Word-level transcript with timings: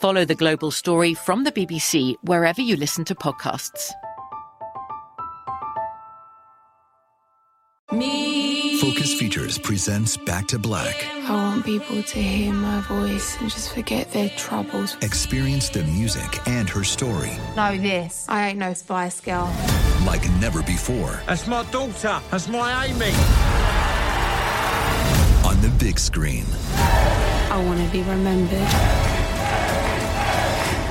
Follow 0.00 0.24
the 0.24 0.36
global 0.36 0.70
story 0.70 1.12
from 1.12 1.42
the 1.42 1.50
BBC 1.50 2.14
wherever 2.22 2.60
you 2.60 2.76
listen 2.76 3.04
to 3.06 3.16
podcasts. 3.16 3.90
Me. 7.90 8.78
Focus 8.80 9.14
Features 9.18 9.58
presents 9.58 10.16
Back 10.16 10.46
to 10.48 10.58
Black. 10.58 11.04
I 11.28 11.32
want 11.32 11.64
people 11.64 12.00
to 12.00 12.22
hear 12.22 12.52
my 12.52 12.80
voice 12.82 13.36
and 13.40 13.50
just 13.50 13.74
forget 13.74 14.12
their 14.12 14.28
troubles. 14.30 14.96
Experience 15.02 15.68
the 15.68 15.82
music 15.82 16.46
and 16.46 16.70
her 16.70 16.84
story. 16.84 17.32
Know 17.56 17.76
this. 17.76 18.24
I 18.28 18.50
ain't 18.50 18.58
no 18.58 18.74
Spice 18.74 19.20
Girl. 19.20 19.52
Like 20.06 20.30
never 20.38 20.62
before. 20.62 21.20
That's 21.26 21.48
my 21.48 21.64
daughter. 21.72 22.20
That's 22.30 22.46
my 22.46 22.84
Amy. 22.84 23.10
On 25.44 25.60
the 25.60 25.74
big 25.84 25.98
screen. 25.98 26.44
I 27.50 27.60
want 27.66 27.84
to 27.84 27.90
be 27.90 28.02
remembered 28.02 29.07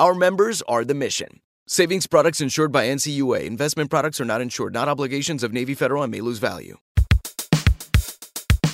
Our 0.00 0.14
members 0.14 0.62
are 0.62 0.82
the 0.82 0.94
mission. 0.94 1.40
Savings 1.66 2.06
products 2.06 2.40
insured 2.40 2.72
by 2.72 2.86
NCUA. 2.86 3.44
Investment 3.44 3.90
products 3.90 4.18
are 4.18 4.24
not 4.24 4.40
insured, 4.40 4.72
not 4.72 4.88
obligations 4.88 5.42
of 5.42 5.52
Navy 5.52 5.74
Federal 5.74 6.02
and 6.02 6.10
may 6.10 6.22
lose 6.22 6.38
value. 6.38 6.78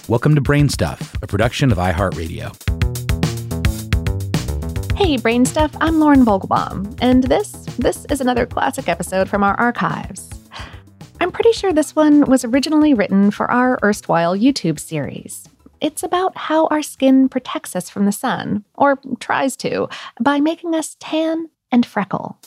Welcome 0.07 0.37
to 0.37 0.41
Brain 0.41 0.69
Stuff, 0.69 1.17
a 1.21 1.27
production 1.27 1.73
of 1.73 1.79
iHeartRadio. 1.79 2.55
Hey, 4.97 5.17
Brain 5.17 5.45
Stuff, 5.45 5.73
I'm 5.81 5.99
Lauren 5.99 6.25
Vogelbaum, 6.25 6.97
and 7.03 7.25
this 7.25 7.51
this 7.77 8.05
is 8.05 8.21
another 8.21 8.47
classic 8.47 8.89
episode 8.89 9.29
from 9.29 9.43
our 9.43 9.59
archives. 9.59 10.31
I'm 11.21 11.33
pretty 11.33 11.51
sure 11.51 11.73
this 11.73 11.97
one 11.97 12.21
was 12.27 12.45
originally 12.45 12.95
written 12.95 13.33
for 13.33 13.51
our 13.51 13.81
erstwhile 13.83 14.39
YouTube 14.39 14.79
series. 14.79 15.49
It's 15.81 16.03
about 16.03 16.37
how 16.37 16.67
our 16.69 16.83
skin 16.83 17.29
protects 17.29 17.77
us 17.77 17.91
from 17.91 18.07
the 18.07 18.13
sun, 18.13 18.65
or 18.75 18.99
tries 19.21 19.57
to, 19.59 19.89
by 20.21 20.41
making 20.41 20.75
us 20.75 20.97
tan 21.01 21.51
and 21.71 21.85
freckle. 21.85 22.39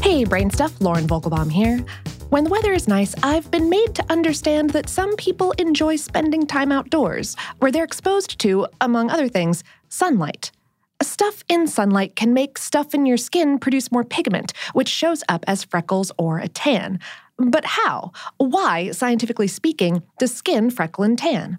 Hey, 0.00 0.24
Brain 0.24 0.50
Stuff, 0.50 0.80
Lauren 0.80 1.06
Vogelbaum 1.06 1.52
here. 1.52 1.84
When 2.30 2.44
the 2.44 2.50
weather 2.50 2.72
is 2.72 2.88
nice, 2.88 3.14
I've 3.22 3.50
been 3.50 3.68
made 3.68 3.94
to 3.96 4.04
understand 4.10 4.70
that 4.70 4.88
some 4.88 5.14
people 5.16 5.52
enjoy 5.52 5.96
spending 5.96 6.46
time 6.46 6.72
outdoors, 6.72 7.36
where 7.58 7.70
they're 7.70 7.84
exposed 7.84 8.38
to, 8.40 8.66
among 8.80 9.10
other 9.10 9.28
things, 9.28 9.62
sunlight. 9.88 10.50
Stuff 11.02 11.44
in 11.50 11.66
sunlight 11.66 12.16
can 12.16 12.32
make 12.32 12.56
stuff 12.56 12.94
in 12.94 13.04
your 13.04 13.18
skin 13.18 13.58
produce 13.58 13.92
more 13.92 14.04
pigment, 14.04 14.54
which 14.72 14.88
shows 14.88 15.22
up 15.28 15.44
as 15.46 15.62
freckles 15.62 16.10
or 16.16 16.38
a 16.38 16.48
tan. 16.48 16.98
But 17.38 17.64
how? 17.64 18.12
Why, 18.38 18.90
scientifically 18.92 19.48
speaking, 19.48 20.02
does 20.18 20.34
skin 20.34 20.70
freckle 20.70 21.04
and 21.04 21.18
tan? 21.18 21.58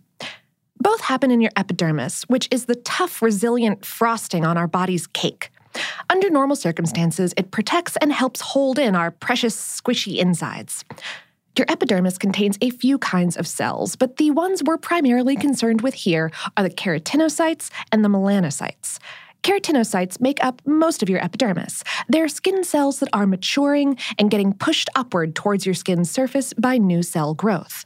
Both 0.79 1.01
happen 1.01 1.31
in 1.31 1.41
your 1.41 1.51
epidermis, 1.55 2.23
which 2.23 2.47
is 2.51 2.65
the 2.65 2.75
tough, 2.75 3.21
resilient 3.21 3.85
frosting 3.85 4.45
on 4.45 4.57
our 4.57 4.67
body's 4.67 5.07
cake. 5.07 5.51
Under 6.09 6.29
normal 6.29 6.55
circumstances, 6.55 7.33
it 7.37 7.51
protects 7.51 7.97
and 7.97 8.11
helps 8.11 8.41
hold 8.41 8.79
in 8.79 8.95
our 8.95 9.11
precious, 9.11 9.55
squishy 9.55 10.17
insides. 10.17 10.83
Your 11.57 11.65
epidermis 11.69 12.19
contains 12.19 12.57
a 12.61 12.69
few 12.69 12.99
kinds 12.99 13.35
of 13.35 13.47
cells, 13.47 13.95
but 13.95 14.17
the 14.17 14.31
ones 14.31 14.61
we're 14.63 14.77
primarily 14.77 15.35
concerned 15.35 15.81
with 15.81 15.95
here 15.95 16.31
are 16.55 16.63
the 16.63 16.69
keratinocytes 16.69 17.71
and 17.91 18.05
the 18.05 18.09
melanocytes. 18.09 18.99
Keratinocytes 19.47 20.19
make 20.19 20.43
up 20.43 20.61
most 20.65 21.01
of 21.01 21.07
your 21.07 21.23
epidermis. 21.23 21.81
They're 22.09 22.27
skin 22.27 22.65
cells 22.65 22.99
that 22.99 23.07
are 23.13 23.25
maturing 23.25 23.97
and 24.19 24.29
getting 24.29 24.51
pushed 24.51 24.89
upward 24.93 25.35
towards 25.35 25.65
your 25.65 25.73
skin's 25.73 26.11
surface 26.11 26.53
by 26.55 26.77
new 26.77 27.01
cell 27.01 27.33
growth. 27.33 27.85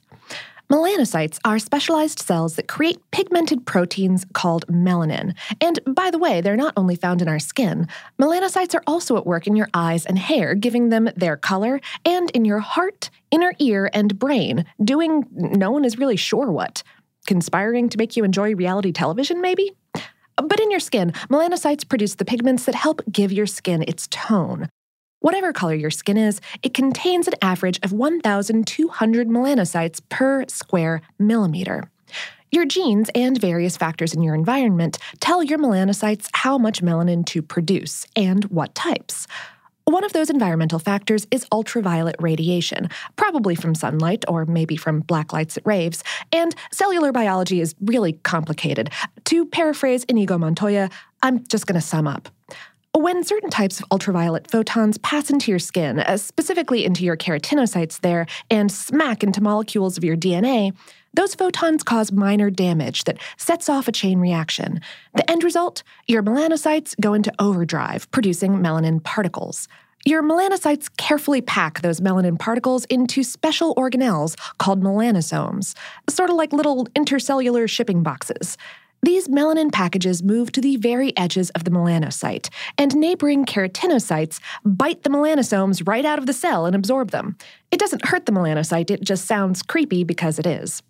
Melanocytes 0.71 1.37
are 1.45 1.59
specialized 1.59 2.17
cells 2.17 2.55
that 2.55 2.67
create 2.67 2.99
pigmented 3.11 3.67
proteins 3.67 4.25
called 4.33 4.65
melanin. 4.69 5.35
And 5.61 5.79
by 5.85 6.09
the 6.09 6.17
way, 6.17 6.41
they're 6.41 6.57
not 6.57 6.73
only 6.77 6.95
found 6.95 7.21
in 7.21 7.27
our 7.27 7.37
skin. 7.37 7.87
Melanocytes 8.19 8.73
are 8.73 8.83
also 8.87 9.15
at 9.17 9.27
work 9.27 9.45
in 9.45 9.55
your 9.55 9.69
eyes 9.75 10.07
and 10.07 10.17
hair, 10.17 10.55
giving 10.55 10.89
them 10.89 11.11
their 11.15 11.37
color, 11.37 11.79
and 12.03 12.31
in 12.31 12.43
your 12.43 12.57
heart, 12.57 13.11
inner 13.29 13.53
ear, 13.59 13.87
and 13.93 14.17
brain, 14.17 14.65
doing 14.83 15.27
no 15.31 15.69
one 15.69 15.85
is 15.85 15.99
really 15.99 16.17
sure 16.17 16.51
what. 16.51 16.81
Conspiring 17.27 17.87
to 17.89 17.99
make 17.99 18.17
you 18.17 18.23
enjoy 18.23 18.55
reality 18.55 18.91
television, 18.91 19.41
maybe? 19.41 19.75
But 20.47 20.59
in 20.59 20.71
your 20.71 20.79
skin, 20.79 21.11
melanocytes 21.29 21.87
produce 21.87 22.15
the 22.15 22.25
pigments 22.25 22.65
that 22.65 22.75
help 22.75 23.01
give 23.11 23.31
your 23.31 23.47
skin 23.47 23.83
its 23.87 24.07
tone. 24.07 24.69
Whatever 25.19 25.53
color 25.53 25.75
your 25.75 25.91
skin 25.91 26.17
is, 26.17 26.41
it 26.63 26.73
contains 26.73 27.27
an 27.27 27.35
average 27.41 27.79
of 27.83 27.93
1,200 27.93 29.27
melanocytes 29.27 30.01
per 30.09 30.45
square 30.47 31.01
millimeter. 31.19 31.89
Your 32.49 32.65
genes 32.65 33.09
and 33.15 33.39
various 33.39 33.77
factors 33.77 34.13
in 34.13 34.23
your 34.23 34.35
environment 34.35 34.97
tell 35.19 35.41
your 35.43 35.59
melanocytes 35.59 36.27
how 36.33 36.57
much 36.57 36.81
melanin 36.81 37.25
to 37.27 37.41
produce 37.41 38.05
and 38.15 38.43
what 38.45 38.75
types. 38.75 39.27
One 39.91 40.05
of 40.05 40.13
those 40.13 40.29
environmental 40.29 40.79
factors 40.79 41.27
is 41.31 41.45
ultraviolet 41.51 42.15
radiation, 42.17 42.87
probably 43.17 43.55
from 43.55 43.75
sunlight 43.75 44.23
or 44.25 44.45
maybe 44.45 44.77
from 44.77 45.01
black 45.01 45.33
lights 45.33 45.57
at 45.57 45.65
raves. 45.65 46.01
And 46.31 46.55
cellular 46.71 47.11
biology 47.11 47.59
is 47.59 47.75
really 47.81 48.13
complicated. 48.13 48.89
To 49.25 49.45
paraphrase 49.45 50.05
Inigo 50.05 50.37
Montoya, 50.37 50.89
I'm 51.23 51.45
just 51.47 51.67
going 51.67 51.79
to 51.79 51.85
sum 51.85 52.07
up. 52.07 52.29
When 52.95 53.25
certain 53.25 53.49
types 53.49 53.81
of 53.81 53.85
ultraviolet 53.91 54.49
photons 54.49 54.97
pass 54.99 55.29
into 55.29 55.51
your 55.51 55.59
skin, 55.59 55.99
uh, 55.99 56.15
specifically 56.15 56.85
into 56.85 57.03
your 57.03 57.17
keratinocytes 57.17 57.99
there, 57.99 58.27
and 58.49 58.71
smack 58.71 59.23
into 59.23 59.41
molecules 59.41 59.97
of 59.97 60.05
your 60.05 60.15
DNA, 60.15 60.71
Those 61.13 61.35
photons 61.35 61.83
cause 61.83 62.11
minor 62.11 62.49
damage 62.49 63.03
that 63.03 63.17
sets 63.35 63.67
off 63.67 63.87
a 63.89 63.91
chain 63.91 64.19
reaction. 64.19 64.79
The 65.15 65.29
end 65.29 65.43
result? 65.43 65.83
Your 66.07 66.23
melanocytes 66.23 66.95
go 67.01 67.13
into 67.13 67.33
overdrive, 67.37 68.09
producing 68.11 68.53
melanin 68.53 69.03
particles. 69.03 69.67
Your 70.05 70.23
melanocytes 70.23 70.89
carefully 70.97 71.41
pack 71.41 71.81
those 71.81 71.99
melanin 71.99 72.39
particles 72.39 72.85
into 72.85 73.23
special 73.23 73.75
organelles 73.75 74.37
called 74.57 74.81
melanosomes, 74.81 75.75
sort 76.09 76.29
of 76.29 76.37
like 76.37 76.53
little 76.53 76.85
intercellular 76.95 77.69
shipping 77.69 78.03
boxes. 78.03 78.57
These 79.03 79.29
melanin 79.29 79.71
packages 79.71 80.21
move 80.21 80.51
to 80.51 80.61
the 80.61 80.75
very 80.77 81.15
edges 81.17 81.49
of 81.51 81.63
the 81.63 81.71
melanocyte, 81.71 82.49
and 82.77 82.95
neighboring 82.95 83.45
keratinocytes 83.45 84.39
bite 84.63 85.01
the 85.01 85.09
melanosomes 85.09 85.87
right 85.87 86.05
out 86.05 86.19
of 86.19 86.27
the 86.27 86.33
cell 86.33 86.67
and 86.67 86.75
absorb 86.75 87.09
them. 87.09 87.35
It 87.71 87.79
doesn't 87.79 88.05
hurt 88.05 88.27
the 88.27 88.31
melanocyte, 88.31 88.91
it 88.91 89.01
just 89.01 89.25
sounds 89.25 89.63
creepy 89.63 90.03
because 90.03 90.37
it 90.37 90.45
is. 90.45 90.83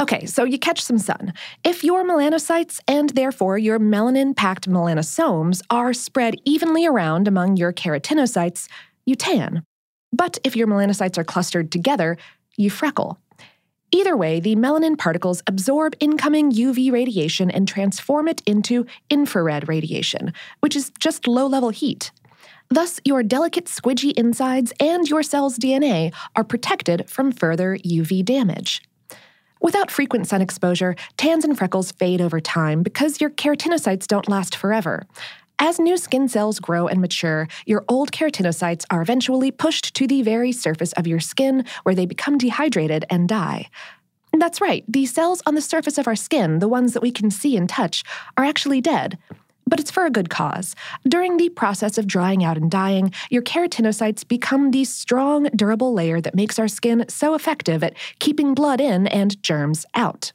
Okay, 0.00 0.26
so 0.26 0.44
you 0.44 0.58
catch 0.58 0.82
some 0.82 0.98
sun. 0.98 1.32
If 1.64 1.82
your 1.84 2.04
melanocytes 2.04 2.80
and 2.86 3.10
therefore 3.10 3.58
your 3.58 3.78
melanin 3.78 4.34
packed 4.34 4.68
melanosomes 4.68 5.60
are 5.70 5.92
spread 5.92 6.36
evenly 6.44 6.86
around 6.86 7.26
among 7.26 7.56
your 7.56 7.72
keratinocytes, 7.72 8.68
you 9.06 9.14
tan. 9.14 9.64
But 10.12 10.38
if 10.44 10.56
your 10.56 10.66
melanocytes 10.66 11.18
are 11.18 11.24
clustered 11.24 11.70
together, 11.70 12.16
you 12.56 12.70
freckle. 12.70 13.18
Either 13.90 14.16
way, 14.16 14.38
the 14.38 14.54
melanin 14.54 14.98
particles 14.98 15.42
absorb 15.46 15.94
incoming 15.98 16.52
UV 16.52 16.92
radiation 16.92 17.50
and 17.50 17.66
transform 17.66 18.28
it 18.28 18.42
into 18.44 18.86
infrared 19.08 19.66
radiation, 19.66 20.32
which 20.60 20.76
is 20.76 20.92
just 20.98 21.26
low 21.26 21.46
level 21.46 21.70
heat. 21.70 22.10
Thus, 22.68 23.00
your 23.04 23.22
delicate 23.22 23.64
squidgy 23.64 24.12
insides 24.12 24.74
and 24.78 25.08
your 25.08 25.22
cell's 25.22 25.58
DNA 25.58 26.12
are 26.36 26.44
protected 26.44 27.08
from 27.08 27.32
further 27.32 27.78
UV 27.78 28.22
damage. 28.24 28.82
Without 29.60 29.90
frequent 29.90 30.28
sun 30.28 30.42
exposure, 30.42 30.94
tans 31.16 31.44
and 31.44 31.56
freckles 31.56 31.90
fade 31.92 32.20
over 32.20 32.40
time 32.40 32.82
because 32.82 33.20
your 33.20 33.30
keratinocytes 33.30 34.06
don't 34.06 34.28
last 34.28 34.54
forever. 34.54 35.06
As 35.60 35.80
new 35.80 35.96
skin 35.96 36.28
cells 36.28 36.60
grow 36.60 36.86
and 36.86 37.00
mature, 37.00 37.48
your 37.66 37.84
old 37.88 38.12
keratinocytes 38.12 38.84
are 38.90 39.02
eventually 39.02 39.50
pushed 39.50 39.92
to 39.94 40.06
the 40.06 40.22
very 40.22 40.52
surface 40.52 40.92
of 40.92 41.08
your 41.08 41.18
skin 41.18 41.64
where 41.82 41.96
they 41.96 42.06
become 42.06 42.38
dehydrated 42.38 43.04
and 43.10 43.28
die. 43.28 43.68
That's 44.32 44.60
right, 44.60 44.84
the 44.86 45.06
cells 45.06 45.42
on 45.46 45.56
the 45.56 45.60
surface 45.60 45.98
of 45.98 46.06
our 46.06 46.14
skin, 46.14 46.60
the 46.60 46.68
ones 46.68 46.92
that 46.92 47.02
we 47.02 47.10
can 47.10 47.28
see 47.32 47.56
and 47.56 47.68
touch, 47.68 48.04
are 48.36 48.44
actually 48.44 48.80
dead. 48.80 49.18
But 49.66 49.80
it's 49.80 49.90
for 49.90 50.06
a 50.06 50.10
good 50.10 50.30
cause. 50.30 50.76
During 51.06 51.38
the 51.38 51.48
process 51.48 51.98
of 51.98 52.06
drying 52.06 52.44
out 52.44 52.56
and 52.56 52.70
dying, 52.70 53.12
your 53.28 53.42
keratinocytes 53.42 54.26
become 54.28 54.70
the 54.70 54.84
strong, 54.84 55.44
durable 55.56 55.92
layer 55.92 56.20
that 56.20 56.36
makes 56.36 56.60
our 56.60 56.68
skin 56.68 57.04
so 57.08 57.34
effective 57.34 57.82
at 57.82 57.96
keeping 58.20 58.54
blood 58.54 58.80
in 58.80 59.08
and 59.08 59.42
germs 59.42 59.84
out. 59.94 60.32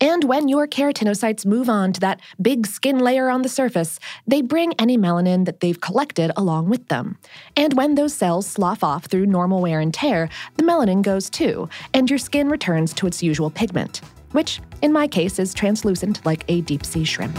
And 0.00 0.24
when 0.24 0.48
your 0.48 0.66
keratinocytes 0.66 1.44
move 1.44 1.68
on 1.68 1.92
to 1.92 2.00
that 2.00 2.20
big 2.40 2.66
skin 2.66 2.98
layer 2.98 3.28
on 3.28 3.42
the 3.42 3.48
surface, 3.48 4.00
they 4.26 4.40
bring 4.40 4.72
any 4.78 4.96
melanin 4.96 5.44
that 5.44 5.60
they've 5.60 5.80
collected 5.80 6.32
along 6.36 6.70
with 6.70 6.88
them. 6.88 7.18
And 7.54 7.74
when 7.74 7.94
those 7.96 8.14
cells 8.14 8.46
slough 8.46 8.82
off 8.82 9.06
through 9.06 9.26
normal 9.26 9.60
wear 9.60 9.78
and 9.80 9.92
tear, 9.92 10.30
the 10.56 10.62
melanin 10.62 11.02
goes 11.02 11.28
too, 11.28 11.68
and 11.92 12.08
your 12.08 12.18
skin 12.18 12.48
returns 12.48 12.94
to 12.94 13.06
its 13.06 13.22
usual 13.22 13.50
pigment, 13.50 14.00
which, 14.32 14.60
in 14.80 14.92
my 14.92 15.06
case, 15.06 15.38
is 15.38 15.52
translucent 15.52 16.24
like 16.24 16.44
a 16.48 16.62
deep 16.62 16.86
sea 16.86 17.04
shrimp. 17.04 17.38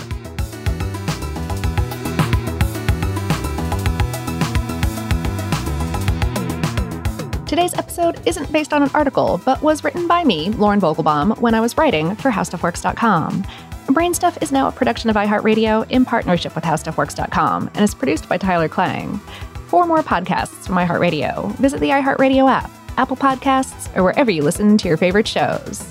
Today's 7.52 7.74
episode 7.74 8.26
isn't 8.26 8.50
based 8.54 8.72
on 8.72 8.82
an 8.82 8.90
article, 8.94 9.42
but 9.44 9.62
was 9.62 9.84
written 9.84 10.08
by 10.08 10.24
me, 10.24 10.52
Lauren 10.52 10.80
Vogelbaum, 10.80 11.38
when 11.40 11.54
I 11.54 11.60
was 11.60 11.78
writing 11.78 12.16
for 12.16 12.32
HowStuffWorks.com. 12.32 13.44
Brainstuff 13.88 14.42
is 14.42 14.54
now 14.54 14.70
a 14.70 14.72
production 14.72 15.10
of 15.10 15.18
iHeartRadio 15.18 15.86
in 15.92 16.06
partnership 16.06 16.56
with 16.56 16.64
HowStuffWorks.com 16.64 17.70
and 17.74 17.84
is 17.84 17.94
produced 17.94 18.30
by 18.30 18.38
Tyler 18.38 18.70
Klang. 18.70 19.18
For 19.68 19.86
more 19.86 20.02
podcasts 20.02 20.66
from 20.66 20.76
iHeartRadio, 20.76 21.54
visit 21.58 21.82
the 21.82 21.90
iHeartRadio 21.90 22.50
app, 22.50 22.72
Apple 22.96 23.18
Podcasts, 23.18 23.94
or 23.98 24.04
wherever 24.04 24.32
you 24.32 24.44
listen 24.44 24.78
to 24.78 24.88
your 24.88 24.96
favorite 24.96 25.28
shows. 25.28 25.91